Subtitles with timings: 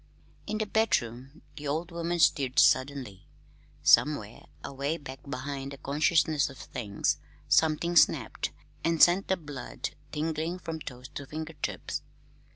[0.47, 3.27] In the bedroom the old woman stirred suddenly.
[3.83, 8.49] Somewhere, away back behind the consciousness of things, something snapped,
[8.83, 12.01] and sent the blood tingling from toes to fingertips.